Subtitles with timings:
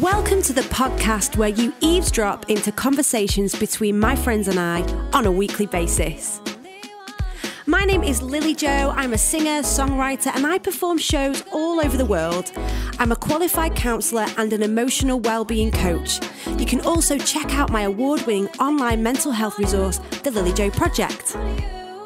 [0.00, 4.80] Welcome to the podcast where you eavesdrop into conversations between my friends and I
[5.12, 6.40] on a weekly basis.
[7.66, 8.94] My name is Lily Jo.
[8.96, 12.50] I'm a singer, songwriter, and I perform shows all over the world.
[12.98, 16.20] I'm a qualified counsellor and an emotional well-being coach.
[16.56, 21.36] You can also check out my award-winning online mental health resource, the Lily Jo Project.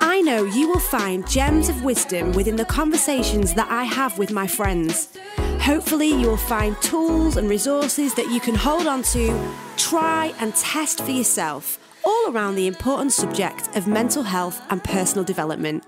[0.00, 4.32] I know you will find gems of wisdom within the conversations that I have with
[4.32, 5.16] my friends.
[5.60, 10.54] Hopefully, you will find tools and resources that you can hold on to, try, and
[10.54, 15.84] test for yourself, all around the important subject of mental health and personal development.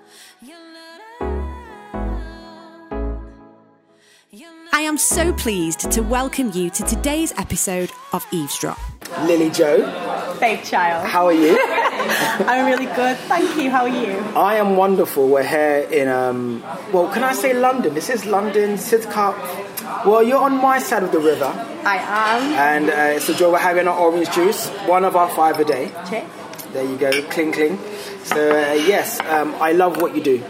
[4.73, 8.79] I am so pleased to welcome you to today's episode of Eavesdrop.
[9.23, 11.07] Lily Jo, Babe child.
[11.07, 11.57] how are you?
[12.47, 13.17] I'm really good.
[13.17, 13.71] Thank you.
[13.71, 14.19] How are you?
[14.37, 15.29] I am wonderful.
[15.29, 17.95] We're here in, um, well, can I say London?
[17.95, 19.37] This is London, Sidcup.
[20.07, 21.47] Well, you're on my side of the river,
[21.85, 22.43] I am.
[22.53, 25.65] and uh, it's a joy we're having our orange juice, one of our five a
[25.65, 25.91] day.
[26.09, 26.25] Chick.
[26.73, 27.79] There you go, cling cling.
[28.25, 30.45] So, uh, yes, um, I love what you do.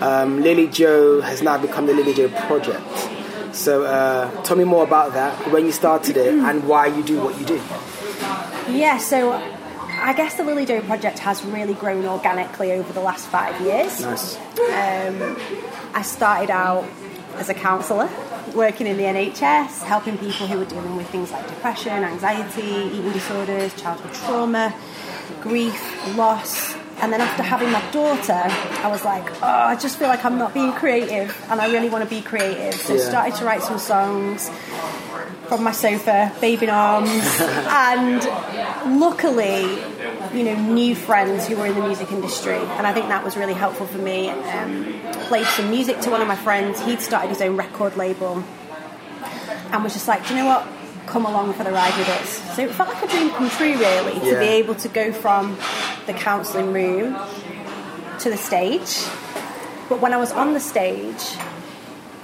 [0.00, 2.82] Um, Lily Jo has now become the Lily Jo Project.
[3.54, 7.20] So, uh, tell me more about that, when you started it, and why you do
[7.20, 7.60] what you do.
[8.68, 9.40] Yeah, so
[9.98, 14.00] I guess the Lily Jo project has really grown organically over the last five years.
[14.00, 14.36] Nice.
[14.36, 15.36] Um,
[15.94, 16.84] I started out
[17.36, 18.08] as a counsellor,
[18.54, 22.62] working in the NHS, helping people who were dealing with things like depression, anxiety,
[22.96, 24.74] eating disorders, childhood trauma,
[25.40, 26.74] grief, loss.
[26.98, 30.38] And then after having my daughter, I was like, oh, I just feel like I'm
[30.38, 32.74] not being creative, and I really want to be creative.
[32.80, 34.50] So I started to write some songs
[35.48, 39.62] from my sofa, baby in arms, and luckily,
[40.34, 43.36] you know, new friends who were in the music industry, and I think that was
[43.36, 44.28] really helpful for me.
[44.30, 46.80] Um, played some music to one of my friends.
[46.84, 48.42] He'd started his own record label,
[49.72, 50.66] and was just like, do you know what?
[51.06, 52.56] Come along for the ride with us.
[52.56, 54.40] So it felt like a dream come true, really, to Yeah.
[54.40, 55.56] be able to go from
[56.06, 57.16] the counselling room
[58.20, 59.04] to the stage.
[59.88, 61.36] But when I was on the stage,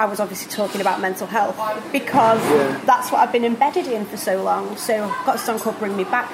[0.03, 1.57] I was obviously talking about mental health
[1.93, 2.81] because Yeah.
[2.85, 4.77] that's what I've been embedded in for so long.
[4.77, 6.29] So I've got a song called Bring Me Back.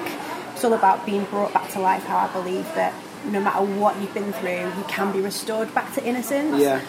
[0.55, 2.93] It's all about being brought back to life, how I believe that
[3.25, 6.57] no matter what you've been through, you can be restored back to innocence.
[6.59, 6.81] Yeah.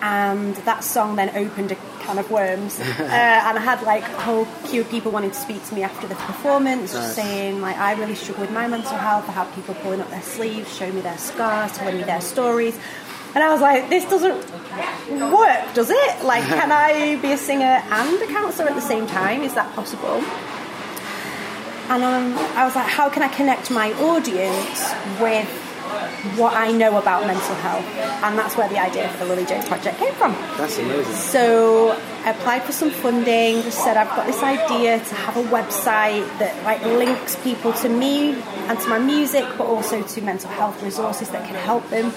[0.00, 2.78] And that song then opened a can of worms.
[2.80, 5.82] uh, and I had like a whole queue of people wanting to speak to me
[5.82, 7.14] after the performance, Nice.
[7.16, 9.28] saying like I really struggle with my mental health.
[9.28, 12.78] I have people pulling up their sleeves, showing me their scars, telling me their stories.
[13.34, 14.36] And I was like, this doesn't
[15.32, 16.24] work, does it?
[16.24, 19.42] Like, can I be a singer and a counsellor at the same time?
[19.42, 20.22] Is that possible?
[21.90, 25.48] And um, I was like, how can I connect my audience with
[26.36, 27.84] what I know about mental health?
[28.22, 30.32] And that's where the idea for the Lily Jo Project came from.
[30.58, 31.14] That's amazing.
[31.14, 33.62] So I applied for some funding.
[33.62, 37.88] Just said I've got this idea to have a website that like links people to
[37.88, 38.34] me
[38.68, 42.12] and to my music, but also to mental health resources that can help them.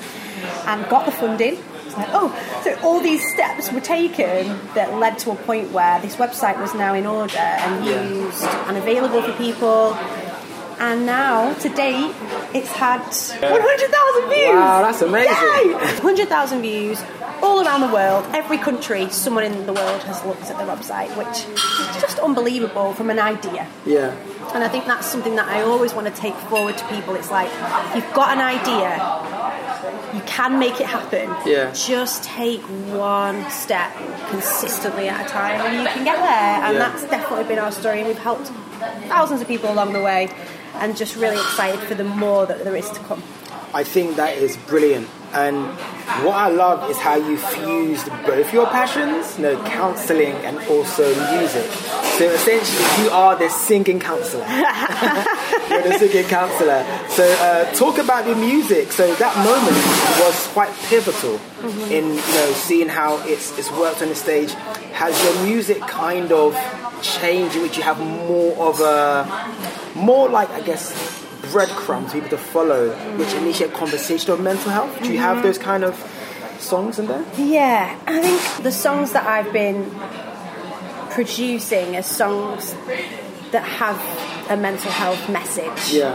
[0.65, 1.57] And got the funding.
[1.85, 5.99] It's like, oh, so all these steps were taken that led to a point where
[6.01, 9.93] this website was now in order and used and available for people.
[10.79, 12.15] And now, to date,
[12.55, 14.55] it's had 100,000 views.
[14.55, 15.73] Wow, that's amazing.
[15.73, 16.99] 100,000 views
[17.41, 18.25] all around the world.
[18.33, 22.93] Every country, someone in the world has looked at the website, which is just unbelievable
[22.93, 23.67] from an idea.
[23.85, 24.15] Yeah.
[24.53, 27.15] And I think that's something that I always want to take forward to people.
[27.15, 27.49] It's like,
[27.95, 28.97] you've got an idea,
[30.13, 31.29] you can make it happen.
[31.45, 31.71] Yeah.
[31.73, 33.91] Just take one step
[34.29, 36.65] consistently at a time and you can get there.
[36.65, 36.79] And Yeah.
[36.89, 38.03] that's definitely been our story.
[38.03, 38.47] We've helped
[39.07, 40.29] thousands of people along the way
[40.75, 43.23] and just really excited for the more that there is to come.
[43.73, 45.07] I think that is brilliant.
[45.33, 45.65] And
[46.25, 51.03] what I love is how you fused both your passions, you know, counselling and also
[51.33, 51.69] music.
[52.17, 54.45] So essentially, you are the singing counsellor.
[55.69, 56.85] You're the singing counsellor.
[57.09, 58.91] So uh, talk about the music.
[58.91, 59.77] So that moment
[60.19, 61.39] was quite pivotal
[61.89, 64.51] in you know seeing how it's it's worked on the stage.
[64.93, 66.55] Has your music kind of
[67.01, 69.25] changed in which you have more of a
[69.95, 70.91] more like I guess
[71.51, 75.01] breadcrumbs people to follow, which initiate conversation on mental health.
[75.03, 75.95] Do you have those kind of
[76.59, 77.23] songs in there?
[77.37, 79.89] Yeah, I think the songs that I've been
[81.11, 82.73] producing are songs
[83.51, 83.97] that have
[84.49, 85.93] a mental health message.
[85.93, 86.13] Yeah.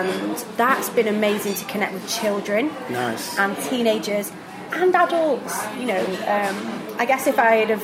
[0.00, 3.38] And that's been amazing to connect with children Nice.
[3.38, 4.32] and teenagers
[4.72, 5.64] and adults.
[5.78, 7.82] You know, um, I guess if I'd have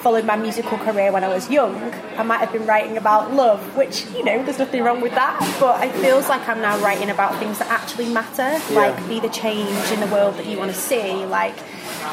[0.00, 1.76] followed my musical career when I was young,
[2.16, 5.38] I might have been writing about love, which, you know, there's nothing wrong with that.
[5.60, 9.28] But it feels like I'm now writing about things that actually matter, like be the
[9.28, 11.24] change in the world that you want to see.
[11.26, 11.56] Like,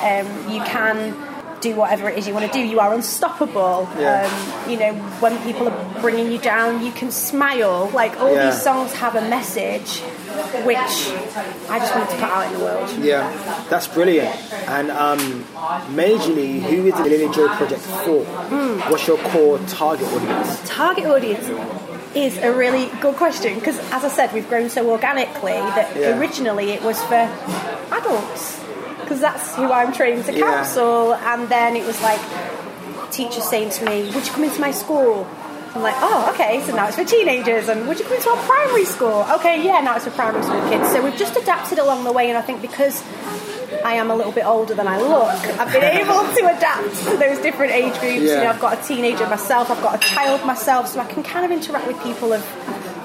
[0.03, 1.15] um, you can
[1.61, 2.59] do whatever it is you want to do.
[2.59, 3.89] You are unstoppable.
[3.97, 4.29] Yeah.
[4.29, 7.89] Um, you know, when people are bringing you down, you can smile.
[7.93, 8.49] Like all Yeah.
[8.49, 9.99] these songs have a message,
[10.63, 10.77] which
[11.69, 12.89] I just wanted to put out in the world.
[12.99, 13.31] Yeah,
[13.69, 14.35] that's brilliant.
[14.67, 15.19] And um,
[15.95, 18.23] majorly, who is the Lily Jo project for?
[18.89, 20.61] What's your core target audience?
[20.69, 21.49] Target audience
[22.15, 26.17] is a really good question because, as I said, we've grown so organically that Yeah.
[26.17, 27.29] originally it was for
[27.91, 28.59] adults
[29.01, 30.45] because that's who I'm trained to Yeah.
[30.45, 32.19] counsel, and then it was like
[33.11, 35.25] teachers saying to me, "Would you come into my school?"
[35.75, 38.37] I'm like, "Oh, okay." So now it's for teenagers, and would you come to our
[38.45, 39.25] primary school?
[39.35, 40.89] Okay, yeah, now it's for primary school kids.
[40.91, 43.03] So we've just adapted along the way, and I think because
[43.85, 45.59] I am a little bit older than I look.
[45.59, 48.21] I've been able to adapt to those different age groups.
[48.21, 48.43] You Yeah.
[48.43, 51.45] know, I've got a teenager myself, I've got a child myself, so I can kind
[51.45, 52.43] of interact with people of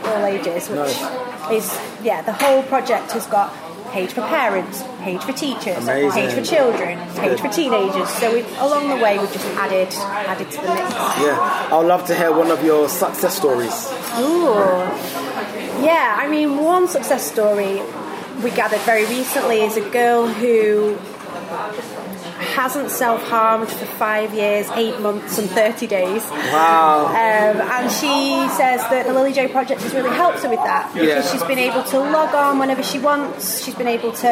[0.07, 1.51] all ages, which Nice.
[1.51, 3.53] is, yeah, the whole project has got
[3.93, 6.11] page for parents, page for teachers, Amazing.
[6.13, 8.09] page for children, page for teenagers.
[8.09, 10.91] So we've, along the way, we've just added added to the mix.
[10.91, 13.87] Yeah, I'd love to hear one of your success stories.
[14.19, 14.55] Ooh.
[15.85, 17.81] Yeah, I mean, one success story
[18.43, 20.97] we gathered very recently is a girl who
[22.55, 26.23] hasn't self harmed for five years, eight months, and 30 days.
[26.31, 27.07] Wow.
[27.07, 27.62] Um,
[28.01, 31.23] she says that the Lily Jo Project has really helped her with that because Yeah.
[31.31, 33.63] she's been able to log on whenever she wants.
[33.65, 34.29] She's been able to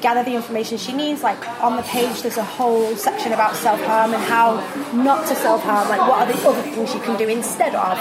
[0.00, 1.22] gather the information she needs.
[1.22, 4.56] Like on the page, there's a whole section about self harm and how
[4.92, 5.88] not to self harm.
[5.88, 7.98] Like what are the other things you can do instead of.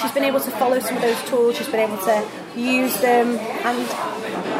[0.00, 1.56] She's been able to follow some of those tools.
[1.56, 2.26] She's been able to
[2.56, 3.36] use them,
[3.68, 3.78] and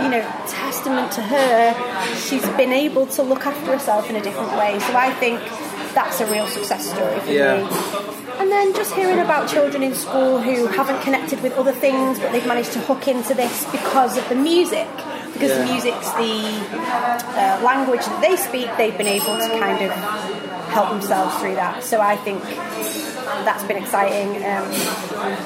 [0.02, 4.52] you know, testament to her, she's been able to look after herself in a different
[4.52, 4.78] way.
[4.80, 5.40] So I think
[5.94, 7.62] that's a real success story for Yeah.
[7.62, 8.15] me.
[8.46, 12.30] And then just hearing about children in school who haven't connected with other things, but
[12.30, 14.86] they've managed to hook into this because of the music.
[15.32, 15.64] Because Yeah.
[15.64, 19.90] the music's the uh, language that they speak, they've been able to kind of
[20.70, 21.82] help themselves through that.
[21.82, 22.40] So I think
[23.44, 24.36] that's been exciting.
[24.44, 24.64] Um,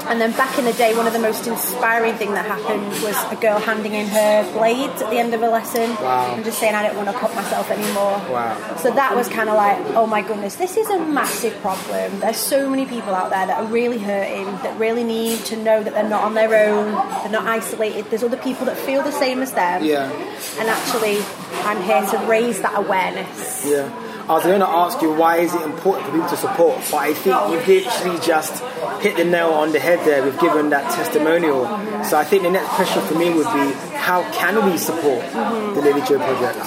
[0.09, 3.17] and then back in the day, one of the most inspiring thing that happened was
[3.33, 6.35] a girl handing in her blades at the end of a lesson Wow.
[6.35, 8.57] and just saying, "I don't want to cut myself anymore." Wow.
[8.79, 12.21] So that was kind of like, oh my goodness, this is a massive problem.
[12.21, 15.83] There's so many people out there that are really hurting, that really need to know
[15.83, 16.93] that they're not on their own,
[17.23, 18.07] they're not isolated.
[18.11, 19.85] There's other people that feel the same as them.
[19.85, 20.11] Yeah.
[20.59, 21.19] And actually,
[21.65, 23.65] I'm here to raise that awareness.
[23.67, 23.89] Yeah.
[24.31, 26.99] I was going to ask you why is it important for people to support, but
[26.99, 28.63] I think you've literally just
[29.03, 31.65] hit the nail on the head there with giving that testimonial.
[32.05, 35.83] So I think the next question for me would be, how can we support the
[35.83, 36.59] Lily Jo Project?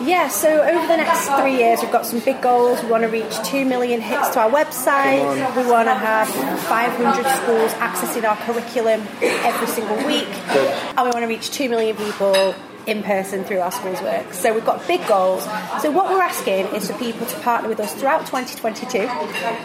[0.00, 2.82] Yeah, so over the next three years, we've got some big goals.
[2.82, 5.20] We want to reach 2 million hits to our website.
[5.54, 10.28] We want to have 500 schools accessing our curriculum every single week.
[10.50, 10.72] Good.
[10.96, 12.54] And we want to reach 2 million people
[12.86, 14.32] in person through our schools work.
[14.32, 15.44] So we've got big goals.
[15.82, 19.06] So what we're asking is for people to partner with us throughout 2022.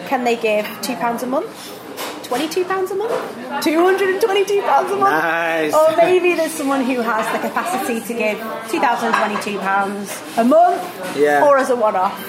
[0.08, 1.74] Can they give £2 a month?
[2.24, 3.64] £22 a month?
[3.64, 5.00] £222 a month?
[5.00, 5.74] Nice.
[5.74, 11.46] Or maybe there's someone who has the capacity to give £2,022 a month Yeah.
[11.46, 12.22] or as a one-off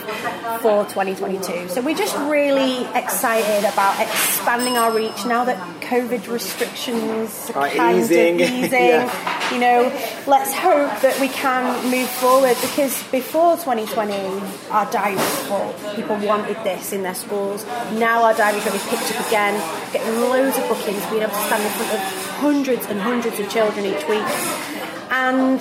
[0.62, 1.68] for 2022.
[1.68, 8.40] So we're just really excited about expanding our reach now that COVID restrictions are easing.
[8.40, 8.72] of easing.
[8.88, 9.37] Yeah.
[9.52, 9.92] You know,
[10.26, 14.12] let's hope that we can move forward because before 2020,
[14.68, 15.94] our diaries were full.
[15.94, 17.64] People wanted this in their schools.
[17.96, 19.56] Now our diaries really picked up again,
[19.90, 22.00] getting loads of bookings, being able to stand in front of
[22.44, 24.28] hundreds and hundreds of children each week.
[25.10, 25.60] And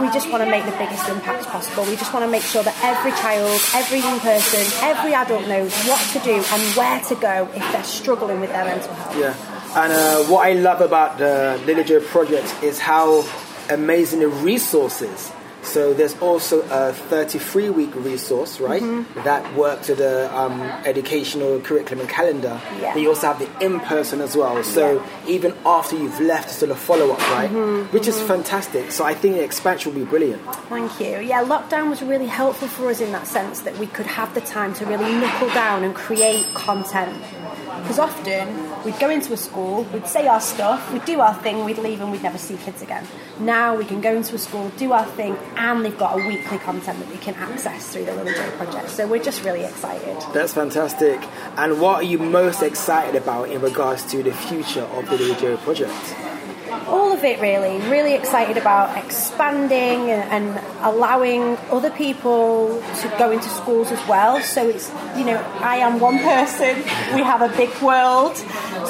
[0.00, 1.84] we just want to make the biggest impact possible.
[1.84, 5.72] We just want to make sure that every child, every young person, every adult knows
[5.84, 9.16] what to do and where to go if they're struggling with their mental health.
[9.16, 9.51] Yeah.
[9.74, 13.24] And uh, what I love about the Lily Jo project is how
[13.70, 15.32] amazing the resources.
[15.62, 18.82] So there's also a 33 week resource, right?
[18.82, 19.22] Mm-hmm.
[19.22, 22.60] That works with the um, educational curriculum and calendar.
[22.80, 22.94] Yeah.
[22.94, 24.62] Then you also have the in person as well.
[24.64, 27.50] So even after you've left, it's still a follow up, right?
[27.50, 27.94] Mm-hmm.
[27.94, 28.90] Which is fantastic.
[28.90, 30.42] So I think the expansion will be brilliant.
[30.68, 31.20] Thank you.
[31.20, 34.40] Yeah, lockdown was really helpful for us in that sense that we could have the
[34.40, 37.16] time to really knuckle down and create content.
[37.92, 41.62] Because often we'd go into a school, we'd say our stuff, we'd do our thing,
[41.66, 43.06] we'd leave and we'd never see kids again.
[43.38, 46.56] Now we can go into a school, do our thing, and they've got a weekly
[46.56, 48.88] content that we can access through the Lily Jo Project.
[48.88, 50.16] So we're just really excited.
[50.32, 51.20] That's fantastic.
[51.58, 55.38] And what are you most excited about in regards to the future of the Lily
[55.38, 56.31] Jo project?
[56.92, 60.44] All of it really really excited about expanding and, and
[60.82, 65.98] allowing other people to go into schools as well so it's you know i am
[65.98, 66.76] one person
[67.16, 68.36] we have a big world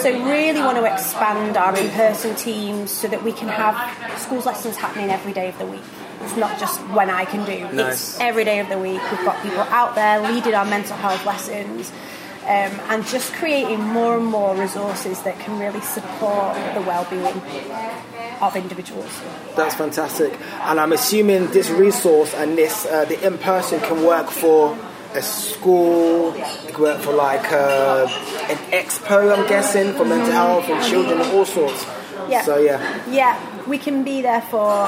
[0.02, 3.74] so really want to expand our in-person teams so that we can have
[4.18, 5.86] schools lessons happening every day of the week
[6.24, 7.58] It's not just when I can do.
[7.74, 8.14] Nice.
[8.14, 9.02] It's every day of the week.
[9.10, 11.90] We've got people out there leading our mental health lessons.
[12.42, 17.40] Um, and just creating more and more resources that can really support the well-being
[18.40, 19.20] of individuals.
[19.54, 20.36] That's fantastic.
[20.62, 24.76] And I'm assuming this resource and this uh, the in person can work for
[25.14, 28.08] a school, it can work for like uh,
[28.50, 31.86] an expo, I'm guessing, for mental health and children and all sorts.
[32.28, 32.42] Yeah.
[32.42, 33.04] So yeah.
[33.08, 34.86] Yeah, we can be there for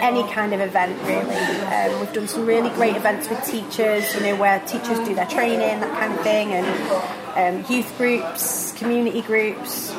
[0.00, 1.34] any kind of event really.
[1.34, 5.26] Um, we've done some really great events with teachers, you know, where teachers do their
[5.26, 6.66] training, that kind of thing, and
[7.36, 9.92] um, youth groups, community groups.